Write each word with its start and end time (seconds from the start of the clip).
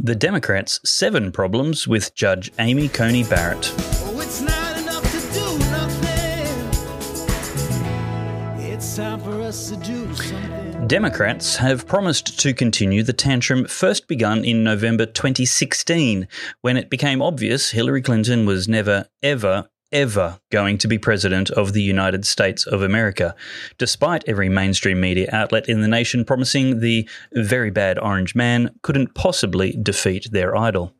The 0.00 0.14
Democrats' 0.14 0.78
seven 0.88 1.32
problems 1.32 1.88
with 1.88 2.14
Judge 2.14 2.52
Amy 2.60 2.88
Coney 2.88 3.24
Barrett. 3.24 3.74
Oh, 3.76 4.20
it's 4.20 4.40
not 4.40 4.78
enough 4.78 5.02
to 5.02 5.18
do 5.34 5.58
nothing. 5.72 6.54
It's 8.64 8.94
time 8.94 9.18
for 9.18 9.42
us 9.42 9.70
to 9.70 9.76
do 9.78 10.14
something. 10.14 10.86
Democrats 10.86 11.56
have 11.56 11.88
promised 11.88 12.38
to 12.38 12.54
continue 12.54 13.02
the 13.02 13.12
tantrum 13.12 13.64
first 13.64 14.06
begun 14.06 14.44
in 14.44 14.62
November 14.62 15.04
2016, 15.04 16.28
when 16.60 16.76
it 16.76 16.90
became 16.90 17.20
obvious 17.20 17.72
Hillary 17.72 18.00
Clinton 18.00 18.46
was 18.46 18.68
never, 18.68 19.08
ever, 19.20 19.68
ever 19.92 20.40
going 20.50 20.78
to 20.78 20.88
be 20.88 20.98
president 20.98 21.50
of 21.50 21.72
the 21.72 21.82
United 21.82 22.26
States 22.26 22.66
of 22.66 22.82
America, 22.82 23.34
despite 23.78 24.24
every 24.28 24.48
mainstream 24.48 25.00
media 25.00 25.28
outlet 25.32 25.68
in 25.68 25.80
the 25.80 25.88
nation 25.88 26.24
promising 26.24 26.80
the 26.80 27.08
very 27.32 27.70
bad 27.70 27.98
orange 27.98 28.34
man 28.34 28.70
couldn't 28.82 29.14
possibly 29.14 29.76
defeat 29.82 30.28
their 30.30 30.56
idol. 30.56 30.94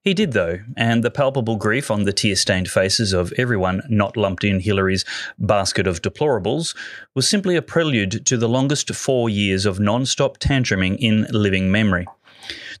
He 0.00 0.14
did, 0.14 0.32
though, 0.32 0.60
and 0.76 1.02
the 1.02 1.10
palpable 1.10 1.56
grief 1.56 1.90
on 1.90 2.04
the 2.04 2.12
tear 2.12 2.36
stained 2.36 2.70
faces 2.70 3.12
of 3.12 3.32
everyone 3.36 3.82
not 3.88 4.16
lumped 4.16 4.44
in 4.44 4.60
Hillary's 4.60 5.04
basket 5.38 5.86
of 5.86 6.02
deplorables 6.02 6.74
was 7.14 7.28
simply 7.28 7.56
a 7.56 7.62
prelude 7.62 8.24
to 8.26 8.36
the 8.36 8.48
longest 8.48 8.94
four 8.94 9.28
years 9.28 9.66
of 9.66 9.80
non 9.80 10.06
stop 10.06 10.38
tantruming 10.38 10.96
in 10.98 11.26
living 11.30 11.70
memory 11.70 12.06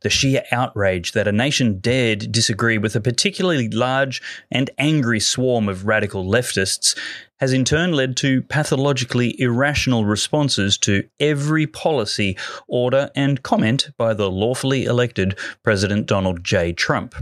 the 0.02 0.10
sheer 0.10 0.42
outrage 0.52 1.12
that 1.12 1.28
a 1.28 1.32
nation 1.32 1.78
dared 1.78 2.30
disagree 2.30 2.78
with 2.78 2.96
a 2.96 3.00
particularly 3.00 3.68
large 3.68 4.22
and 4.50 4.70
angry 4.78 5.20
swarm 5.20 5.68
of 5.68 5.86
radical 5.86 6.24
leftists 6.24 6.96
has 7.38 7.52
in 7.52 7.64
turn 7.64 7.92
led 7.92 8.16
to 8.16 8.42
pathologically 8.42 9.38
irrational 9.40 10.04
responses 10.04 10.78
to 10.78 11.06
every 11.20 11.66
policy, 11.66 12.36
order, 12.66 13.10
and 13.14 13.42
comment 13.42 13.90
by 13.98 14.14
the 14.14 14.30
lawfully 14.30 14.84
elected 14.84 15.38
President 15.62 16.06
Donald 16.06 16.42
J. 16.42 16.72
Trump. 16.72 17.14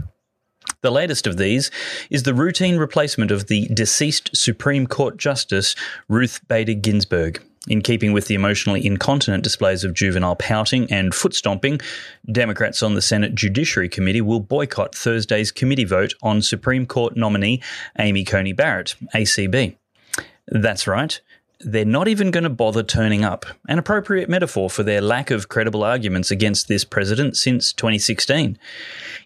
The 0.81 0.91
latest 0.91 1.27
of 1.27 1.37
these 1.37 1.71
is 2.09 2.23
the 2.23 2.33
routine 2.33 2.77
replacement 2.77 3.31
of 3.31 3.47
the 3.47 3.67
deceased 3.67 4.35
Supreme 4.35 4.87
Court 4.87 5.17
Justice 5.17 5.75
Ruth 6.07 6.41
Bader 6.47 6.75
Ginsburg. 6.75 7.41
In 7.67 7.81
keeping 7.81 8.13
with 8.13 8.27
the 8.27 8.35
emotionally 8.35 8.85
incontinent 8.85 9.43
displays 9.43 9.83
of 9.83 9.93
juvenile 9.93 10.35
pouting 10.35 10.91
and 10.91 11.15
foot 11.15 11.33
stomping, 11.33 11.79
Democrats 12.31 12.83
on 12.83 12.93
the 12.93 13.01
Senate 13.01 13.33
Judiciary 13.33 13.89
Committee 13.89 14.21
will 14.21 14.39
boycott 14.39 14.93
Thursday's 14.93 15.51
committee 15.51 15.83
vote 15.83 16.13
on 16.21 16.41
Supreme 16.41 16.85
Court 16.85 17.15
nominee 17.17 17.61
Amy 17.97 18.23
Coney 18.23 18.53
Barrett, 18.53 18.95
ACB. 19.15 19.77
That's 20.47 20.85
right. 20.85 21.19
They're 21.67 21.83
not 21.83 22.07
even 22.07 22.29
going 22.29 22.43
to 22.43 22.51
bother 22.51 22.83
turning 22.83 23.25
up, 23.25 23.43
an 23.67 23.79
appropriate 23.79 24.29
metaphor 24.29 24.69
for 24.69 24.83
their 24.83 25.01
lack 25.01 25.31
of 25.31 25.49
credible 25.49 25.83
arguments 25.83 26.29
against 26.29 26.67
this 26.67 26.85
president 26.85 27.37
since 27.37 27.73
2016. 27.73 28.59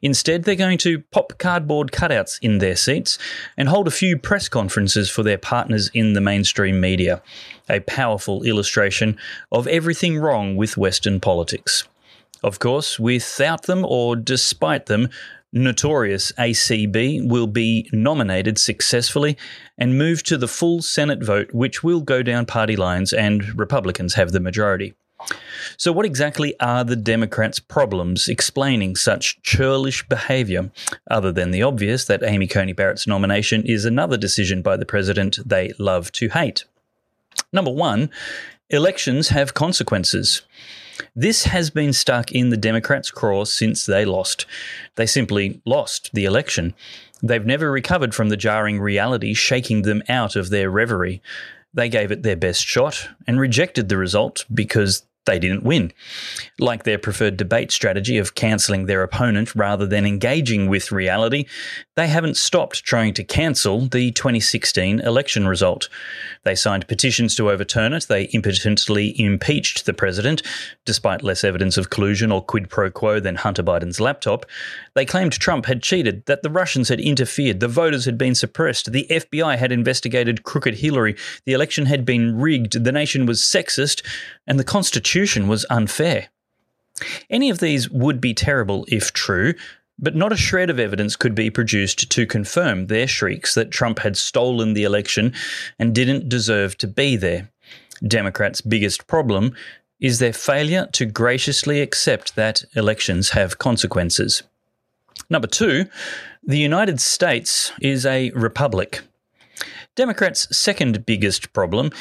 Instead, 0.02 0.44
they're 0.44 0.56
going 0.56 0.78
to 0.78 1.02
pop 1.12 1.38
cardboard 1.38 1.92
cutouts 1.92 2.40
in 2.42 2.60
their 2.60 2.78
seats 2.78 3.17
and 3.58 3.67
hold 3.67 3.90
a 3.90 3.92
few 3.92 4.17
press 4.17 4.48
conferences 4.48 5.10
for 5.10 5.22
their 5.22 5.38
partners 5.38 5.92
in 5.94 6.14
the 6.14 6.22
mainstream 6.22 6.80
media, 6.80 7.22
a 7.67 7.82
powerful 7.82 8.44
illustration 8.44 9.17
of 9.52 9.67
everything 9.67 10.17
wrong 10.17 10.56
with 10.56 10.78
Western 10.78 11.20
politics. 11.20 11.90
Of 12.42 12.60
course, 12.60 12.98
without 12.98 13.64
them 13.64 13.84
or 13.86 14.16
despite 14.16 14.86
them, 14.86 15.10
notorious 15.52 16.31
ACB 16.33 17.28
will 17.28 17.47
be 17.47 17.89
nominated 17.92 18.58
successfully 18.58 19.38
and 19.78 19.97
move 19.97 20.23
to 20.23 20.38
the 20.38 20.47
full 20.47 20.81
Senate 20.81 21.23
vote, 21.23 21.53
which 21.53 21.83
will 21.83 22.02
go 22.02 22.22
down 22.22 22.45
party 22.45 22.75
lines 22.75 23.14
and 23.14 23.58
Republicans 23.58 24.14
have 24.14 24.31
the 24.31 24.39
majority. 24.39 24.94
So, 25.77 25.92
what 25.92 26.05
exactly 26.05 26.58
are 26.59 26.83
the 26.83 26.95
Democrats' 26.95 27.59
problems 27.59 28.30
explaining 28.30 28.95
such 28.95 29.42
churlish 29.42 30.08
behaviour, 30.08 30.72
other 31.11 31.31
than 31.31 31.52
the 31.52 31.64
obvious 31.64 32.05
that 32.05 32.23
Amy 32.23 32.47
Coney 32.47 32.73
Barrett's 32.73 33.08
nomination 33.08 33.64
is 33.64 33.83
another 33.83 34.17
decision 34.17 34.61
by 34.61 34.77
the 34.77 34.86
president 34.86 35.39
they 35.45 35.73
love 35.77 36.11
to 36.14 36.30
hate? 36.30 36.64
Number 37.52 37.71
one, 37.71 38.09
elections 38.70 39.30
have 39.30 39.54
consequences. 39.54 40.43
This 41.15 41.45
has 41.45 41.70
been 41.70 41.93
stuck 41.93 42.32
in 42.32 42.49
the 42.49 42.58
Democrats' 42.58 43.11
craw 43.11 43.45
since 43.45 43.86
they 43.86 44.05
lost. 44.05 44.45
They 44.95 45.05
simply 45.05 45.61
lost 45.65 46.10
the 46.14 46.26
election. 46.26 46.73
They've 47.21 47.45
never 47.45 47.71
recovered 47.71 48.15
from 48.15 48.30
the 48.30 48.37
jarring 48.37 48.80
reality 48.80 49.33
shaking 49.33 49.82
them 49.82 50.04
out 50.08 50.36
of 50.36 50.49
their 50.49 50.70
reverie. 50.70 51.21
They 51.73 51.89
gave 51.89 52.11
it 52.11 52.23
their 52.23 52.36
best 52.36 52.64
shot 52.64 53.09
and 53.27 53.39
rejected 53.39 53.89
the 53.89 53.98
result 53.98 54.45
because 54.54 55.04
they 55.26 55.40
didn't 55.40 55.64
win. 55.64 55.92
Like 56.60 56.84
their 56.84 56.98
preferred 56.98 57.38
debate 57.38 57.72
strategy 57.72 58.18
of 58.18 58.36
cancelling 58.36 58.86
their 58.86 59.04
opponent 59.04 59.54
rather 59.54 59.86
than 59.86 60.06
engaging 60.06 60.68
with 60.68 60.92
reality, 60.92 61.46
they 61.96 62.08
haven't 62.08 62.38
stopped 62.38 62.84
trying 62.84 63.14
to 63.16 63.24
cancel 63.24 63.82
the 63.82 64.12
2016 64.12 65.02
election 65.02 65.48
result. 65.48 65.90
They 66.44 66.56
signed 66.56 66.88
petitions 66.88 67.36
to 67.36 67.52
overturn 67.52 67.94
it. 67.94 68.08
They 68.08 68.24
impotently 68.32 69.20
impeached 69.20 69.86
the 69.86 69.94
president, 69.94 70.42
despite 70.86 71.24
less 71.24 71.44
evidence 71.44 71.78
of 71.78 71.90
collusion 71.90 72.32
or 72.32 72.42
quid 72.42 72.70
pro 72.70 72.90
quo 72.90 73.20
than 73.20 73.36
Hunter 73.36 73.64
Biden's 73.64 74.00
laptop. 74.00 74.46
They 74.96 75.06
claimed 75.06 75.34
Trump 75.34 75.66
had 75.66 75.84
cheated, 75.84 76.26
that 76.26 76.42
the 76.42 76.50
Russians 76.50 76.90
had 76.90 77.00
interfered, 77.00 77.60
the 77.60 77.68
voters 77.68 78.06
had 78.06 78.18
been 78.18 78.36
suppressed, 78.36 78.92
the 78.92 79.06
FBI 79.10 79.58
had 79.58 79.72
investigated 79.72 80.44
crooked 80.44 80.76
Hillary, 80.76 81.16
the 81.46 81.54
election 81.54 81.86
had 81.86 82.06
been 82.06 82.40
rigged, 82.40 82.84
the 82.84 82.92
nation 82.92 83.26
was 83.26 83.42
sexist, 83.42 84.04
and 84.48 84.60
the 84.60 84.64
Constitution 84.64 85.08
was 85.47 85.65
unfair. 85.70 86.30
Any 87.30 87.49
of 87.49 87.59
these 87.59 87.89
would 87.89 88.20
be 88.20 88.33
terrible 88.33 88.86
if 88.89 89.14
true, 89.14 89.53
but 89.97 90.15
not 90.15 90.31
a 90.31 90.37
shred 90.37 90.70
of 90.70 90.80
evidence 90.80 91.15
could 91.15 91.36
be 91.36 91.49
produced 91.49 92.09
to 92.11 92.25
confirm 92.25 92.87
their 92.87 93.08
shrieks 93.08 93.53
that 93.55 93.71
Trump 93.71 93.99
had 93.99 94.17
stolen 94.17 94.73
the 94.73 94.83
election 94.83 95.33
and 95.77 95.93
didn't 95.93 96.30
deserve 96.30 96.77
to 96.77 96.87
be 96.87 97.15
there. 97.15 97.49
Democrats' 98.05 98.61
biggest 98.61 99.08
problem 99.08 99.53
is 99.99 100.20
their 100.20 100.33
failure 100.33 100.87
to 100.93 101.05
graciously 101.05 101.81
accept 101.81 102.36
that 102.36 102.64
elections 102.76 103.31
have 103.31 103.59
consequences. 103.59 104.43
Number 105.30 105.47
two, 105.47 105.86
the 106.43 106.58
United 106.58 107.02
States 107.02 107.73
is 107.81 108.05
a 108.05 108.31
republic. 108.31 109.02
Democrats' 109.99 110.48
second 110.55 111.05
biggest 111.05 111.52
problem 111.52 111.92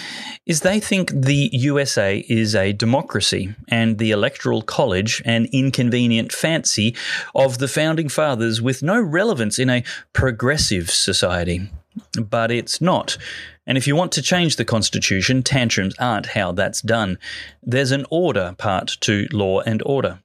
is 0.46 0.60
they 0.60 0.78
think 0.78 1.10
the 1.10 1.50
USA 1.52 2.24
is 2.28 2.54
a 2.54 2.72
democracy 2.72 3.56
and 3.66 3.98
the 3.98 4.12
Electoral 4.12 4.62
College 4.62 5.20
an 5.24 5.48
inconvenient 5.50 6.30
fancy 6.30 6.94
of 7.34 7.58
the 7.58 7.66
founding 7.66 8.08
fathers 8.08 8.62
with 8.62 8.84
no 8.84 9.00
relevance 9.00 9.58
in 9.58 9.68
a 9.68 9.82
progressive 10.12 10.92
society. 10.92 11.68
But 12.16 12.52
it's 12.52 12.80
not. 12.80 13.18
And 13.66 13.76
if 13.76 13.88
you 13.88 13.96
want 13.96 14.12
to 14.12 14.22
change 14.22 14.54
the 14.54 14.64
Constitution, 14.64 15.42
tantrums 15.42 15.96
aren't 15.98 16.26
how 16.26 16.52
that's 16.52 16.80
done. 16.80 17.18
There's 17.64 17.90
an 17.90 18.06
order 18.10 18.54
part 18.58 18.96
to 19.00 19.26
law 19.32 19.58
and 19.62 19.82
order. 19.84 20.20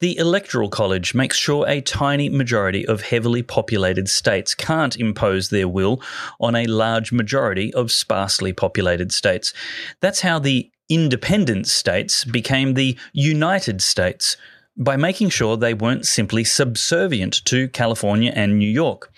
The 0.00 0.16
Electoral 0.16 0.68
College 0.68 1.14
makes 1.14 1.36
sure 1.36 1.66
a 1.68 1.80
tiny 1.80 2.28
majority 2.28 2.86
of 2.86 3.02
heavily 3.02 3.42
populated 3.42 4.08
states 4.08 4.54
can't 4.54 4.96
impose 4.96 5.50
their 5.50 5.68
will 5.68 6.00
on 6.40 6.54
a 6.56 6.66
large 6.66 7.12
majority 7.12 7.72
of 7.74 7.92
sparsely 7.92 8.52
populated 8.52 9.12
states. 9.12 9.52
That's 10.00 10.20
how 10.20 10.38
the 10.38 10.70
independent 10.88 11.66
states 11.68 12.24
became 12.24 12.74
the 12.74 12.98
United 13.12 13.80
States 13.80 14.36
by 14.76 14.96
making 14.96 15.28
sure 15.28 15.56
they 15.56 15.74
weren't 15.74 16.06
simply 16.06 16.44
subservient 16.44 17.44
to 17.44 17.68
California 17.68 18.32
and 18.34 18.58
New 18.58 18.68
York. 18.68 19.12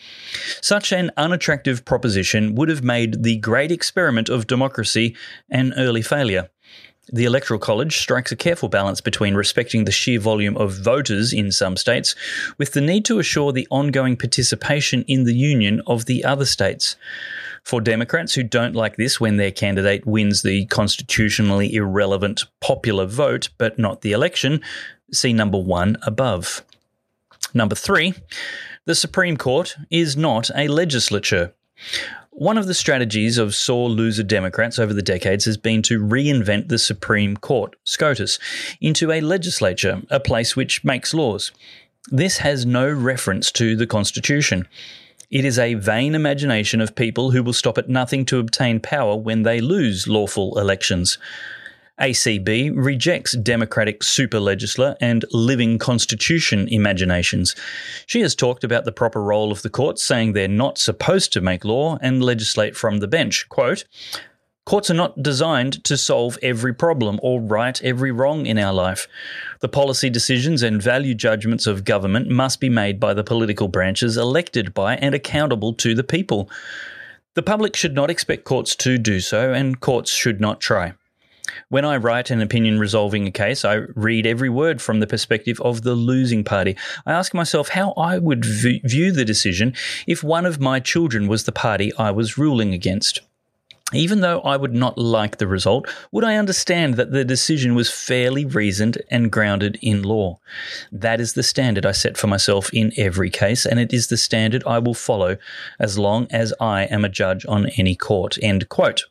Such 0.61 0.93
an 0.93 1.11
unattractive 1.17 1.85
proposition 1.85 2.55
would 2.57 2.69
have 2.69 2.83
made 2.83 3.23
the 3.23 3.39
great 3.39 3.71
experiment 3.71 4.29
of 4.29 4.47
democracy 4.47 5.17
an 5.51 5.73
early 5.77 6.03
failure. 6.03 6.51
The 7.13 7.27
Electoral 7.27 7.61
College 7.61 7.99
strikes 7.99 8.33
a 8.33 8.37
careful 8.37 8.69
balance 8.69 9.01
between 9.01 9.35
respecting 9.35 9.85
the 9.85 9.93
sheer 9.93 10.19
volume 10.19 10.57
of 10.57 10.73
voters 10.73 11.33
in 11.33 11.53
some 11.53 11.77
states 11.77 12.15
with 12.57 12.73
the 12.73 12.81
need 12.81 13.05
to 13.05 13.19
assure 13.19 13.53
the 13.53 13.69
ongoing 13.71 14.17
participation 14.17 15.03
in 15.03 15.25
the 15.25 15.35
union 15.35 15.83
of 15.87 16.07
the 16.07 16.25
other 16.25 16.47
states. 16.47 16.97
For 17.63 17.81
Democrats 17.81 18.35
who 18.35 18.43
don't 18.43 18.75
like 18.75 18.97
this 18.97 19.21
when 19.21 19.37
their 19.37 19.51
candidate 19.51 20.07
wins 20.07 20.43
the 20.43 20.65
constitutionally 20.67 21.75
irrelevant 21.75 22.45
popular 22.61 23.05
vote 23.05 23.51
but 23.59 23.79
not 23.79 24.01
the 24.01 24.13
election, 24.13 24.63
see 25.13 25.33
number 25.33 25.59
one 25.59 25.99
above. 26.03 26.63
Number 27.53 27.75
three, 27.75 28.15
the 28.87 28.95
Supreme 28.95 29.37
Court 29.37 29.77
is 29.91 30.17
not 30.17 30.51
a 30.57 30.69
legislature. 30.69 31.53
One 32.37 32.59
of 32.59 32.67
the 32.67 32.75
strategies 32.75 33.39
of 33.39 33.55
sore 33.55 33.89
loser 33.89 34.25
Democrats 34.25 34.81
over 34.81 34.93
the 34.93 35.03
decades 35.03 35.45
has 35.45 35.57
been 35.57 35.83
to 35.83 36.01
reinvent 36.01 36.67
the 36.67 36.81
Supreme 36.81 37.37
Court, 37.37 37.77
SCOTUS, 37.85 38.41
into 38.81 39.13
a 39.13 39.21
legislature, 39.21 40.03
a 40.11 40.19
place 40.19 40.57
which 40.57 40.83
makes 40.83 41.15
laws. 41.15 41.53
This 42.11 42.39
has 42.39 42.67
no 42.67 42.91
reference 42.91 43.53
to 43.53 43.77
the 43.77 43.87
Constitution. 43.87 44.67
It 45.31 45.45
is 45.45 45.61
a 45.61 45.75
vain 45.75 46.17
imagination 46.17 46.81
of 46.81 46.97
people 46.97 47.31
who 47.31 47.45
will 47.45 47.53
stop 47.53 47.79
at 47.79 47.89
nothing 47.89 48.25
to 48.27 48.41
obtain 48.41 48.81
power 48.81 49.15
when 49.15 49.45
they 49.45 49.61
lose 49.61 50.09
lawful 50.09 50.59
elections. 50.59 51.19
ACB 52.01 52.73
rejects 52.75 53.37
Democratic 53.37 54.01
superlegisler 54.01 54.97
and 55.01 55.25
living 55.31 55.79
constitution 55.79 56.67
imaginations. 56.69 57.55
She 58.07 58.21
has 58.23 58.35
talked 58.35 58.65
about 58.65 58.85
the 58.85 58.91
proper 58.91 59.23
role 59.23 59.53
of 59.53 59.63
the 59.63 59.71
courts, 59.71 60.05
saying 60.05 60.33
they're 60.33 60.49
not 60.49 60.77
supposed 60.77 61.33
to 61.33 61.41
make 61.41 61.65
law 61.65 61.99
and 62.03 62.25
legislate 62.25 62.77
from 62.77 62.99
the 62.99 63.07
bench. 63.07 63.49
Quote, 63.49 63.85
Courts 64.67 64.91
are 64.91 64.95
not 64.95 65.23
designed 65.23 65.85
to 65.85 65.97
solve 65.97 66.39
every 66.43 66.75
problem 66.75 67.21
or 67.23 67.41
right 67.41 67.81
every 67.83 68.11
wrong 68.11 68.47
in 68.47 68.59
our 68.59 68.73
life. 68.73 69.07
The 69.61 69.69
policy 69.69 70.09
decisions 70.09 70.63
and 70.63 70.83
value 70.83 71.15
judgments 71.15 71.67
of 71.67 71.85
government 71.85 72.29
must 72.29 72.61
be 72.61 72.71
made 72.71 72.99
by 72.99 73.13
the 73.13 73.23
political 73.23 73.69
branches 73.69 74.17
elected 74.17 74.73
by 74.73 74.97
and 74.97 75.15
accountable 75.15 75.75
to 75.75 75.95
the 75.95 76.03
people. 76.03 76.49
The 77.35 77.43
public 77.43 77.77
should 77.77 77.95
not 77.95 78.11
expect 78.11 78.45
courts 78.45 78.75
to 78.77 78.97
do 78.97 79.21
so, 79.21 79.53
and 79.53 79.81
courts 79.81 80.11
should 80.11 80.41
not 80.41 80.61
try. 80.61 80.95
When 81.69 81.85
I 81.85 81.97
write 81.97 82.31
an 82.31 82.41
opinion 82.41 82.79
resolving 82.79 83.27
a 83.27 83.31
case, 83.31 83.65
I 83.65 83.75
read 83.95 84.27
every 84.27 84.49
word 84.49 84.81
from 84.81 85.01
the 85.01 85.07
perspective 85.07 85.61
of 85.61 85.83
the 85.83 85.95
losing 85.95 86.45
party. 86.45 86.77
I 87.07 87.13
ask 87.13 87.35
myself 87.35 87.71
how 87.71 87.93
I 87.93 88.19
would 88.19 88.45
v- 88.45 88.81
view 88.85 89.13
the 89.13 89.25
decision 89.25 89.75
if 90.07 90.23
one 90.23 90.47
of 90.47 90.61
my 90.61 90.81
children 90.81 91.29
was 91.29 91.45
the 91.45 91.53
party 91.53 91.93
I 91.99 92.11
was 92.11 92.39
ruling 92.39 92.73
against. 92.73 93.21
Even 93.93 94.21
though 94.21 94.41
I 94.41 94.57
would 94.57 94.75
not 94.75 94.99
like 94.99 95.37
the 95.37 95.47
result, 95.47 95.87
would 96.11 96.25
I 96.25 96.37
understand 96.37 96.95
that 96.95 97.13
the 97.13 97.25
decision 97.25 97.75
was 97.75 97.91
fairly 97.91 98.45
reasoned 98.45 98.99
and 99.11 99.31
grounded 99.31 99.79
in 99.83 100.03
law? 100.03 100.39
That 100.91 101.21
is 101.21 101.35
the 101.35 101.43
standard 101.43 101.85
I 101.85 101.93
set 101.93 102.17
for 102.17 102.27
myself 102.27 102.73
in 102.73 102.93
every 102.97 103.31
case, 103.31 103.67
and 103.67 103.79
it 103.79 103.93
is 103.93 104.09
the 104.09 104.17
standard 104.17 104.65
I 104.67 104.79
will 104.79 104.95
follow 104.95 105.37
as 105.79 105.99
long 105.99 106.27
as 106.31 106.53
I 106.61 106.85
am 106.85 107.05
a 107.05 107.11
judge 107.11 107.45
on 107.47 107.67
any 107.77 107.95
court. 107.95 108.39
End 108.43 108.69
quote. 108.69 109.05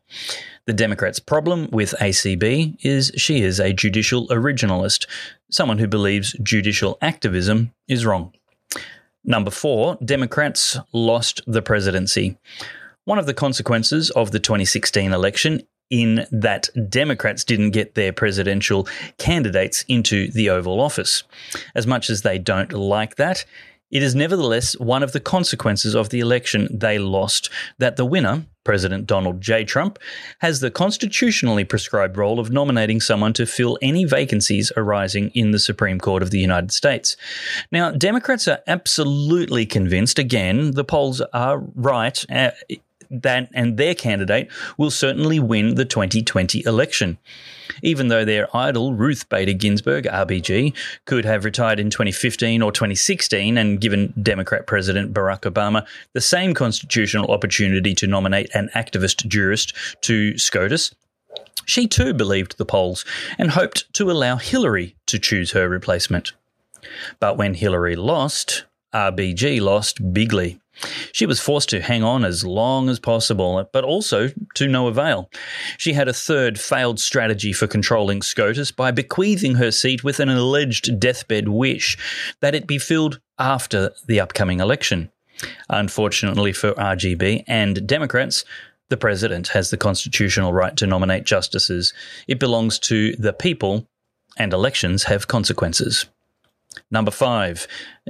The 0.65 0.74
Democrats' 0.74 1.19
problem 1.19 1.68
with 1.71 1.94
ACB 2.00 2.77
is 2.83 3.12
she 3.18 3.42
is 3.42 3.60
a 3.60 3.74
judicial 3.74 4.27
originalist, 4.30 5.07
someone 5.51 5.77
who 5.77 5.88
believes 5.88 6.38
judicial 6.42 6.98
activism 7.01 7.74
is 7.89 8.06
wrong. 8.06 8.33
Number 9.25 9.51
four, 9.51 9.98
Democrats 10.04 10.77
lost 10.94 11.42
the 11.45 11.62
presidency. 11.62 12.38
One 13.04 13.19
of 13.19 13.25
the 13.25 13.33
consequences 13.33 14.10
of 14.12 14.31
the 14.31 14.39
2016 14.39 15.12
election 15.12 15.63
in 15.89 16.25
that 16.31 16.69
Democrats 16.89 17.44
didn't 17.44 17.71
get 17.71 17.95
their 17.95 18.13
presidential 18.13 18.88
candidates 19.18 19.83
into 19.89 20.31
the 20.31 20.50
Oval 20.50 20.80
Office. 20.80 21.24
As 21.75 21.86
much 21.86 22.10
as 22.10 22.21
they 22.21 22.39
don't 22.39 22.71
like 22.71 23.18
that, 23.18 23.44
it 23.92 24.01
is 24.01 24.15
nevertheless 24.15 24.80
one 24.80 25.04
of 25.04 25.12
the 25.12 25.19
consequences 25.19 25.94
of 25.94 26.10
the 26.10 26.21
election 26.21 26.68
they 26.71 26.98
lost 26.98 27.50
that 27.77 27.95
the 27.95 28.06
winner, 28.06 28.45
President 28.63 29.06
Donald 29.07 29.42
J. 29.42 29.63
Trump, 29.63 30.00
has 30.39 30.60
the 30.60 30.71
constitutionally 30.71 31.63
prescribed 31.63 32.18
role 32.18 32.39
of 32.39 32.51
nominating 32.51 33.00
someone 33.00 33.33
to 33.33 33.45
fill 33.45 33.77
any 33.81 34.06
vacancies 34.06 34.71
arising 34.77 35.30
in 35.30 35.51
the 35.51 35.60
Supreme 35.60 36.00
Court 36.00 36.24
of 36.24 36.31
the 36.31 36.39
United 36.39 36.71
States. 36.71 37.18
Now, 37.71 37.92
Democrats 37.92 38.48
are 38.48 38.60
absolutely 38.68 39.65
convinced, 39.65 40.19
again, 40.19 40.71
the 40.71 40.83
polls 40.83 41.21
are 41.33 41.60
right. 41.75 42.24
Uh, 42.30 42.51
That 43.21 43.50
and 43.54 43.77
their 43.77 43.94
candidate 43.94 44.50
will 44.77 44.89
certainly 44.89 45.39
win 45.39 45.75
the 45.75 45.86
2020 45.86 46.65
election. 46.65 47.19
Even 47.83 48.07
though 48.07 48.25
their 48.25 48.56
idol, 48.56 48.94
Ruth 48.94 49.30
Bader 49.30 49.54
Ginsburg, 49.54 50.06
RBG, 50.06 50.74
could 51.06 51.24
have 51.24 51.45
retired 51.45 51.80
in 51.80 51.92
2015 51.92 52.62
or 52.62 52.71
2016 52.71 53.57
and 53.57 53.80
given 53.80 54.13
Democrat 54.21 54.65
President 54.65 55.13
Barack 55.13 55.42
Obama 55.42 55.86
the 56.13 56.21
same 56.21 56.54
constitutional 56.54 57.31
opportunity 57.31 57.94
to 57.94 58.07
nominate 58.07 58.50
an 58.56 58.69
activist 58.74 59.27
jurist 59.27 59.74
to 60.01 60.36
SCOTUS, 60.38 60.95
she 61.65 61.88
too 61.88 62.13
believed 62.13 62.57
the 62.57 62.65
polls 62.65 63.06
and 63.38 63.51
hoped 63.51 63.92
to 63.94 64.10
allow 64.12 64.38
Hillary 64.38 64.95
to 65.06 65.19
choose 65.19 65.51
her 65.51 65.69
replacement. 65.69 66.33
But 67.19 67.38
when 67.38 67.54
Hillary 67.54 67.95
lost, 67.95 68.65
RBG 68.94 69.62
lost 69.62 70.13
bigly. 70.13 70.60
She 71.11 71.25
was 71.25 71.39
forced 71.39 71.69
to 71.69 71.81
hang 71.81 72.03
on 72.03 72.25
as 72.25 72.43
long 72.43 72.89
as 72.89 72.99
possible, 72.99 73.69
but 73.71 73.83
also 73.83 74.29
to 74.55 74.67
no 74.67 74.87
avail. 74.87 75.29
She 75.77 75.93
had 75.93 76.07
a 76.07 76.13
third 76.13 76.59
failed 76.59 76.99
strategy 76.99 77.53
for 77.53 77.67
controlling 77.67 78.21
SCOTUS 78.21 78.71
by 78.71 78.91
bequeathing 78.91 79.55
her 79.55 79.71
seat 79.71 80.03
with 80.03 80.19
an 80.19 80.29
alleged 80.29 80.99
deathbed 80.99 81.47
wish 81.47 81.97
that 82.39 82.55
it 82.55 82.67
be 82.67 82.79
filled 82.79 83.19
after 83.37 83.91
the 84.07 84.19
upcoming 84.19 84.59
election. 84.59 85.11
Unfortunately 85.69 86.53
for 86.53 86.73
RGB 86.73 87.43
and 87.47 87.85
Democrats, 87.87 88.45
the 88.89 88.97
president 88.97 89.49
has 89.49 89.69
the 89.69 89.77
constitutional 89.77 90.53
right 90.53 90.75
to 90.77 90.87
nominate 90.87 91.23
justices. 91.23 91.93
It 92.27 92.39
belongs 92.39 92.77
to 92.79 93.15
the 93.15 93.33
people, 93.33 93.87
and 94.37 94.53
elections 94.53 95.03
have 95.03 95.27
consequences. 95.27 96.05
Number 96.91 97.11
five, 97.11 97.67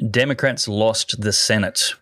Democrats 0.10 0.68
lost 0.68 1.22
the 1.22 1.34
Senate. 1.34 1.96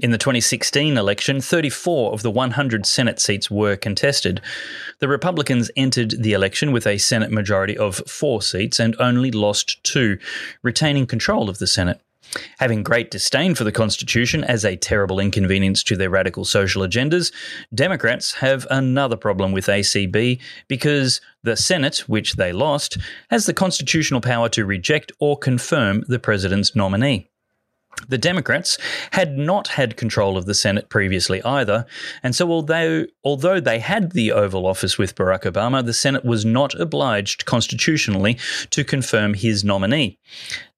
In 0.00 0.12
the 0.12 0.18
2016 0.18 0.96
election, 0.96 1.40
34 1.40 2.12
of 2.12 2.22
the 2.22 2.30
100 2.30 2.86
Senate 2.86 3.18
seats 3.18 3.50
were 3.50 3.74
contested. 3.74 4.40
The 5.00 5.08
Republicans 5.08 5.72
entered 5.74 6.22
the 6.22 6.34
election 6.34 6.70
with 6.70 6.86
a 6.86 6.98
Senate 6.98 7.32
majority 7.32 7.76
of 7.76 7.96
four 8.06 8.40
seats 8.40 8.78
and 8.78 8.94
only 9.00 9.32
lost 9.32 9.82
two, 9.82 10.18
retaining 10.62 11.08
control 11.08 11.50
of 11.50 11.58
the 11.58 11.66
Senate. 11.66 12.00
Having 12.60 12.84
great 12.84 13.10
disdain 13.10 13.56
for 13.56 13.64
the 13.64 13.72
Constitution 13.72 14.44
as 14.44 14.64
a 14.64 14.76
terrible 14.76 15.18
inconvenience 15.18 15.82
to 15.82 15.96
their 15.96 16.10
radical 16.10 16.44
social 16.44 16.82
agendas, 16.86 17.32
Democrats 17.74 18.34
have 18.34 18.68
another 18.70 19.16
problem 19.16 19.50
with 19.50 19.66
ACB 19.66 20.38
because 20.68 21.20
the 21.42 21.56
Senate, 21.56 22.04
which 22.06 22.34
they 22.34 22.52
lost, 22.52 22.98
has 23.30 23.46
the 23.46 23.54
constitutional 23.54 24.20
power 24.20 24.48
to 24.50 24.64
reject 24.64 25.10
or 25.18 25.36
confirm 25.36 26.04
the 26.06 26.20
president's 26.20 26.76
nominee. 26.76 27.28
The 28.06 28.18
Democrats 28.18 28.78
had 29.12 29.36
not 29.36 29.68
had 29.68 29.96
control 29.96 30.36
of 30.36 30.46
the 30.46 30.54
Senate 30.54 30.88
previously 30.88 31.42
either, 31.42 31.84
and 32.22 32.34
so 32.34 32.50
although 32.50 33.06
although 33.24 33.60
they 33.60 33.80
had 33.80 34.12
the 34.12 34.32
Oval 34.32 34.66
Office 34.66 34.98
with 34.98 35.14
Barack 35.14 35.42
Obama, 35.42 35.84
the 35.84 35.92
Senate 35.92 36.24
was 36.24 36.44
not 36.44 36.78
obliged 36.78 37.44
constitutionally 37.44 38.38
to 38.70 38.84
confirm 38.84 39.34
his 39.34 39.64
nominee. 39.64 40.18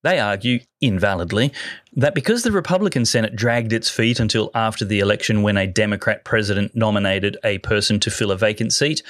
They 0.03 0.19
argue, 0.19 0.61
invalidly, 0.81 1.53
that 1.93 2.15
because 2.15 2.43
the 2.43 2.53
Republican 2.53 3.05
Senate 3.05 3.37
dragged 3.37 3.73
its 3.73 3.91
feet 3.91 4.19
until 4.19 4.51
after 4.55 4.85
the 4.85 5.01
election 5.01 5.43
when 5.43 5.59
a 5.59 5.67
Democrat 5.67 6.25
president 6.25 6.75
nominated 6.75 7.37
a 7.45 7.59
person 7.59 8.01
to 8.01 8.11
fill 8.11 8.31
a 8.31 8.37
vacant 8.37 8.73
seat, 8.73 9.03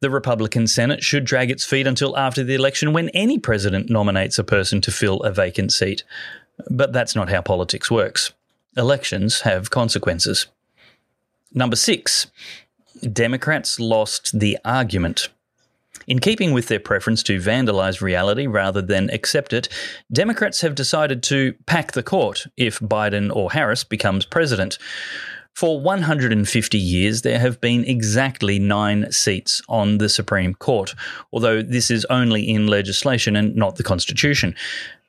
the 0.00 0.10
Republican 0.10 0.66
Senate 0.66 1.04
should 1.04 1.24
drag 1.24 1.52
its 1.52 1.64
feet 1.64 1.86
until 1.86 2.16
after 2.18 2.42
the 2.42 2.54
election 2.54 2.92
when 2.92 3.10
any 3.10 3.38
president 3.38 3.90
nominates 3.90 4.38
a 4.38 4.44
person 4.44 4.80
to 4.80 4.90
fill 4.90 5.20
a 5.22 5.30
vacant 5.30 5.72
seat. 5.72 6.02
But 6.70 6.92
that's 6.92 7.14
not 7.14 7.28
how 7.28 7.42
politics 7.42 7.90
works. 7.90 8.32
Elections 8.76 9.42
have 9.42 9.70
consequences. 9.70 10.46
Number 11.52 11.76
six, 11.76 12.26
Democrats 13.12 13.78
lost 13.78 14.38
the 14.38 14.58
argument. 14.64 15.28
In 16.06 16.18
keeping 16.18 16.52
with 16.52 16.68
their 16.68 16.80
preference 16.80 17.22
to 17.24 17.40
vandalize 17.40 18.00
reality 18.00 18.46
rather 18.46 18.82
than 18.82 19.10
accept 19.10 19.52
it, 19.52 19.68
Democrats 20.12 20.60
have 20.60 20.74
decided 20.74 21.22
to 21.24 21.54
pack 21.66 21.92
the 21.92 22.02
court 22.02 22.46
if 22.56 22.78
Biden 22.80 23.34
or 23.34 23.52
Harris 23.52 23.84
becomes 23.84 24.26
president. 24.26 24.78
For 25.54 25.80
150 25.80 26.78
years, 26.78 27.22
there 27.22 27.38
have 27.38 27.60
been 27.60 27.84
exactly 27.84 28.58
nine 28.58 29.12
seats 29.12 29.62
on 29.68 29.98
the 29.98 30.08
Supreme 30.08 30.54
Court, 30.54 30.96
although 31.32 31.62
this 31.62 31.92
is 31.92 32.04
only 32.06 32.42
in 32.42 32.66
legislation 32.66 33.36
and 33.36 33.54
not 33.54 33.76
the 33.76 33.84
Constitution. 33.84 34.56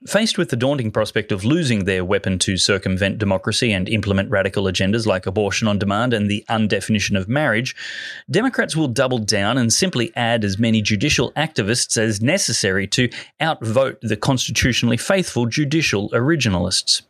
Faced 0.06 0.38
with 0.38 0.50
the 0.50 0.56
daunting 0.56 0.92
prospect 0.92 1.32
of 1.32 1.46
losing 1.46 1.86
their 1.86 2.06
weapon 2.06 2.38
to 2.40 2.58
circumvent 2.58 3.18
democracy 3.18 3.72
and 3.74 3.90
implement 3.90 4.30
radical 4.30 4.66
agendas 4.66 5.08
like 5.08 5.25
abortion 5.25 5.68
on 5.68 5.80
demand 5.80 6.14
and 6.14 6.30
the 6.30 6.46
undefinition 6.48 7.16
of 7.16 7.28
marriage, 7.28 7.75
Democrats 8.30 8.75
will 8.75 8.88
double 8.88 9.18
down 9.18 9.58
and 9.58 9.74
simply 9.74 10.16
add 10.16 10.44
as 10.44 10.60
many 10.60 10.80
judicial 10.80 11.32
activists 11.32 11.98
as 11.98 12.22
necessary 12.22 12.86
to 12.86 13.10
outvote 13.42 13.98
the 14.04 14.16
constitutionally 14.16 14.98
faithful 14.98 15.48
judicial 15.48 16.12
originalists. 16.12 17.02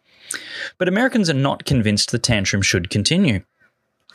But 0.77 0.87
Americans 0.87 1.29
are 1.29 1.33
not 1.33 1.65
convinced 1.65 2.11
the 2.11 2.19
tantrum 2.19 2.61
should 2.61 2.89
continue. 2.89 3.43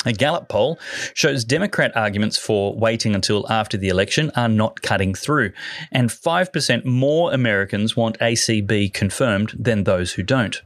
A 0.06 0.12
Gallup 0.14 0.48
poll 0.48 0.78
shows 1.12 1.44
Democrat 1.44 1.94
arguments 1.94 2.38
for 2.38 2.74
waiting 2.74 3.14
until 3.14 3.50
after 3.52 3.76
the 3.76 3.88
election 3.88 4.30
are 4.34 4.48
not 4.48 4.80
cutting 4.80 5.14
through, 5.14 5.52
and 5.92 6.08
5% 6.08 6.84
more 6.86 7.34
Americans 7.34 7.96
want 7.96 8.18
ACB 8.18 8.94
confirmed 8.94 9.54
than 9.58 9.84
those 9.84 10.12
who 10.12 10.22
don't. 10.22 10.62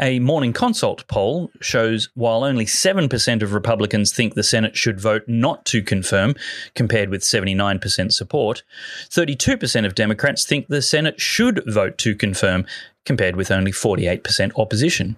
A 0.00 0.18
Morning 0.18 0.52
Consult 0.52 1.06
poll 1.06 1.50
shows 1.60 2.08
while 2.14 2.42
only 2.42 2.64
7% 2.64 3.42
of 3.42 3.52
Republicans 3.52 4.12
think 4.12 4.34
the 4.34 4.42
Senate 4.42 4.76
should 4.76 5.00
vote 5.00 5.22
not 5.28 5.64
to 5.66 5.82
confirm, 5.82 6.34
compared 6.74 7.08
with 7.08 7.22
79% 7.22 8.12
support, 8.12 8.62
32% 9.08 9.86
of 9.86 9.94
Democrats 9.94 10.44
think 10.44 10.66
the 10.66 10.82
Senate 10.82 11.20
should 11.20 11.62
vote 11.66 11.98
to 11.98 12.16
confirm, 12.16 12.66
compared 13.04 13.36
with 13.36 13.50
only 13.50 13.72
48% 13.72 14.52
opposition. 14.56 15.16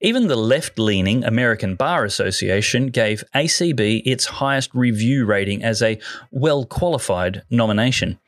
Even 0.00 0.26
the 0.26 0.36
left 0.36 0.80
leaning 0.80 1.22
American 1.22 1.76
Bar 1.76 2.04
Association 2.04 2.88
gave 2.88 3.22
ACB 3.36 4.02
its 4.04 4.24
highest 4.26 4.74
review 4.74 5.24
rating 5.24 5.62
as 5.62 5.80
a 5.80 6.00
well 6.32 6.64
qualified 6.64 7.42
nomination. 7.50 8.18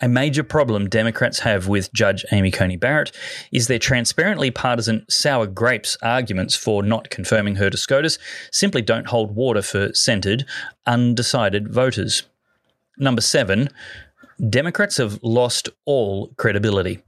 A 0.00 0.08
major 0.08 0.44
problem 0.44 0.88
Democrats 0.88 1.40
have 1.40 1.66
with 1.66 1.92
Judge 1.92 2.24
Amy 2.30 2.50
Coney 2.50 2.76
Barrett 2.76 3.10
is 3.50 3.66
their 3.66 3.80
transparently 3.80 4.50
partisan 4.50 5.04
sour 5.08 5.46
grapes 5.46 5.96
arguments 6.02 6.54
for 6.54 6.82
not 6.82 7.10
confirming 7.10 7.56
her 7.56 7.70
to 7.70 7.76
SCOTUS 7.76 8.18
simply 8.52 8.82
don't 8.82 9.08
hold 9.08 9.34
water 9.34 9.62
for 9.62 9.92
centered, 9.94 10.44
undecided 10.86 11.72
voters. 11.72 12.22
Number 12.98 13.22
seven, 13.22 13.70
Democrats 14.48 14.98
have 14.98 15.18
lost 15.22 15.68
all 15.84 16.28
credibility. 16.36 17.00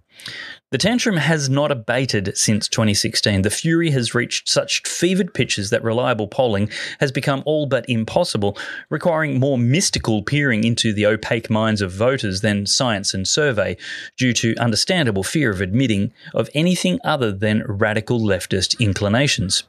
The 0.71 0.79
tantrum 0.79 1.17
has 1.17 1.51
not 1.51 1.73
abated 1.73 2.39
since 2.39 2.69
2016. 2.69 3.43
The 3.43 3.51
fury 3.51 3.91
has 3.91 4.15
reached 4.15 4.49
such 4.49 4.83
fevered 4.87 5.35
pitches 5.35 5.71
that 5.71 5.83
reliable 5.83 6.29
polling 6.29 6.71
has 7.01 7.11
become 7.11 7.43
all 7.45 7.67
but 7.67 7.85
impossible, 7.89 8.57
requiring 8.89 9.41
more 9.41 9.59
mystical 9.59 10.23
peering 10.23 10.63
into 10.63 10.93
the 10.93 11.07
opaque 11.07 11.51
minds 11.51 11.83
of 11.83 11.91
voters 11.91 12.41
than 12.41 12.67
science 12.67 13.13
and 13.13 13.27
survey, 13.27 13.77
due 14.17 14.33
to 14.35 14.55
understandable 14.59 15.25
fear 15.25 15.51
of 15.51 15.61
admitting 15.61 16.13
of 16.35 16.49
anything 16.55 17.01
other 17.03 17.33
than 17.33 17.65
radical 17.67 18.21
leftist 18.21 18.79
inclinations. 18.79 19.65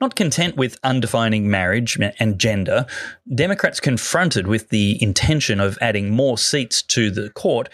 Not 0.00 0.16
content 0.16 0.56
with 0.56 0.80
undefining 0.82 1.42
marriage 1.42 1.98
and 2.18 2.38
gender, 2.38 2.86
Democrats 3.34 3.80
confronted 3.80 4.46
with 4.46 4.70
the 4.70 5.02
intention 5.02 5.60
of 5.60 5.78
adding 5.80 6.10
more 6.10 6.38
seats 6.38 6.82
to 6.82 7.10
the 7.10 7.30
court 7.30 7.68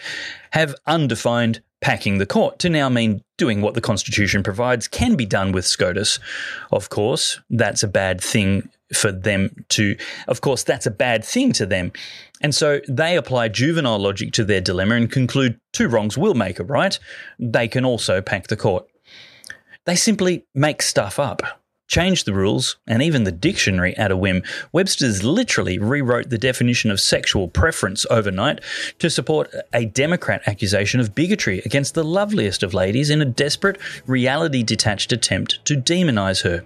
have 0.51 0.75
undefined 0.85 1.61
packing 1.79 2.17
the 2.17 2.25
court 2.25 2.59
to 2.59 2.69
now 2.69 2.89
mean 2.89 3.23
doing 3.37 3.61
what 3.61 3.75
the 3.75 3.81
Constitution 3.81 4.41
provides 4.43 4.87
can 4.87 5.15
be 5.15 5.25
done 5.25 5.51
with 5.51 5.65
SCOTUS. 5.65 6.19
Of 6.71 6.89
course, 6.89 7.39
that's 7.49 7.83
a 7.83 7.87
bad 7.87 8.19
thing 8.19 8.69
for 8.93 9.11
them 9.11 9.65
to, 9.69 9.95
of 10.27 10.41
course, 10.41 10.63
that's 10.63 10.85
a 10.85 10.91
bad 10.91 11.23
thing 11.23 11.51
to 11.53 11.65
them. 11.65 11.91
And 12.41 12.55
so 12.55 12.79
they 12.87 13.15
apply 13.17 13.49
juvenile 13.49 13.99
logic 13.99 14.31
to 14.33 14.43
their 14.43 14.61
dilemma 14.61 14.95
and 14.95 15.11
conclude 15.11 15.59
two 15.73 15.87
wrongs 15.87 16.17
will 16.17 16.33
make 16.33 16.59
a 16.59 16.63
right. 16.63 16.97
They 17.37 17.67
can 17.67 17.85
also 17.85 18.21
pack 18.21 18.47
the 18.47 18.57
court. 18.57 18.87
They 19.87 19.95
simply 19.95 20.45
make 20.53 20.81
stuff 20.81 21.17
up 21.17 21.41
change 21.87 22.25
the 22.25 22.33
rules 22.33 22.77
and 22.85 23.01
even 23.01 23.23
the 23.23 23.31
dictionary 23.31 23.95
at 23.97 24.11
a 24.11 24.17
whim. 24.17 24.43
Webster's 24.73 25.23
literally 25.23 25.79
rewrote 25.79 26.29
the 26.29 26.37
definition 26.37 26.91
of 26.91 26.99
sexual 26.99 27.47
preference 27.47 28.05
overnight 28.09 28.59
to 28.99 29.09
support 29.09 29.49
a 29.73 29.85
Democrat 29.85 30.41
accusation 30.45 30.99
of 30.99 31.15
bigotry 31.15 31.59
against 31.65 31.93
the 31.93 32.03
loveliest 32.03 32.61
of 32.61 32.73
ladies 32.73 33.09
in 33.09 33.21
a 33.21 33.25
desperate, 33.25 33.79
reality 34.05 34.63
detached 34.63 35.11
attempt 35.13 35.63
to 35.65 35.75
demonize 35.75 36.43
her. 36.43 36.63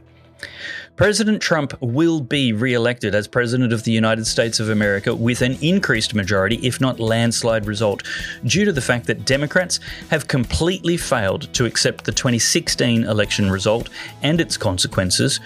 President 0.96 1.42
Trump 1.42 1.74
will 1.82 2.22
be 2.22 2.54
re 2.54 2.74
elected 2.74 3.16
as 3.16 3.28
President 3.28 3.74
of 3.74 3.84
the 3.84 3.92
United 3.92 4.28
States 4.28 4.60
of 4.60 4.70
America 4.70 5.16
with 5.16 5.42
an 5.42 5.58
increased 5.62 6.14
majority, 6.14 6.58
if 6.58 6.80
not 6.80 7.00
landslide 7.00 7.66
result, 7.66 8.04
due 8.44 8.66
to 8.66 8.72
the 8.72 8.82
fact 8.82 9.08
that 9.08 9.26
Democrats 9.26 9.80
have 10.10 10.28
completely 10.28 10.98
failed 10.98 11.52
to 11.54 11.66
accept 11.66 12.04
the 12.04 12.12
2016 12.12 13.04
election 13.04 13.50
result 13.50 13.90
and 14.22 14.40
its 14.40 14.58
consequences, 14.58 15.40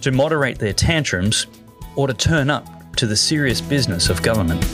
to 0.00 0.12
moderate 0.12 0.58
their 0.58 0.72
tantrums, 0.72 1.46
or 1.96 2.06
to 2.06 2.14
turn 2.14 2.50
up 2.50 2.94
to 2.96 3.06
the 3.06 3.16
serious 3.16 3.60
business 3.60 4.10
of 4.10 4.22
government. 4.22 4.64